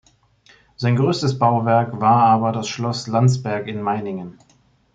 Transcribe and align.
Sein 0.77 0.95
größtes 0.95 1.37
Bauwerk 1.37 2.01
war 2.01 2.23
aber 2.23 2.51
das 2.51 2.67
Schloss 2.67 3.05
Landsberg 3.05 3.67
in 3.67 3.83
Meiningen. 3.83 4.39